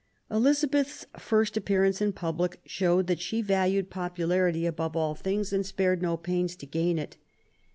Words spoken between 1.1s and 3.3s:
first appearance in public showed that